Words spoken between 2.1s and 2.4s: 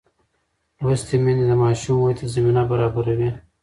ته